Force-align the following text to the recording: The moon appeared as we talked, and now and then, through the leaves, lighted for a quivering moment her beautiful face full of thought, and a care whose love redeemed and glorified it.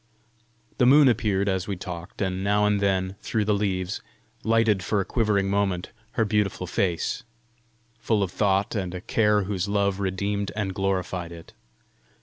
The 0.79 0.87
moon 0.87 1.07
appeared 1.07 1.47
as 1.47 1.67
we 1.67 1.75
talked, 1.75 2.23
and 2.23 2.43
now 2.43 2.65
and 2.65 2.79
then, 2.79 3.17
through 3.21 3.45
the 3.45 3.53
leaves, 3.53 4.01
lighted 4.43 4.81
for 4.81 4.99
a 4.99 5.05
quivering 5.05 5.47
moment 5.47 5.91
her 6.13 6.25
beautiful 6.25 6.65
face 6.65 7.23
full 7.99 8.23
of 8.23 8.31
thought, 8.31 8.73
and 8.73 8.95
a 8.95 9.01
care 9.01 9.43
whose 9.43 9.67
love 9.69 9.99
redeemed 9.99 10.51
and 10.55 10.73
glorified 10.73 11.31
it. 11.31 11.53